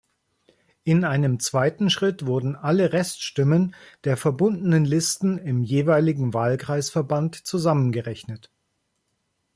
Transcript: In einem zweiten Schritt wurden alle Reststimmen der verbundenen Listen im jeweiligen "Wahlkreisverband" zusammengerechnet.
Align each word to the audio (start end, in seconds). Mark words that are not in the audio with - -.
In 0.83 1.03
einem 1.03 1.39
zweiten 1.39 1.91
Schritt 1.91 2.25
wurden 2.25 2.55
alle 2.55 2.91
Reststimmen 2.91 3.75
der 4.03 4.17
verbundenen 4.17 4.83
Listen 4.83 5.37
im 5.37 5.61
jeweiligen 5.61 6.33
"Wahlkreisverband" 6.33 7.35
zusammengerechnet. 7.45 8.49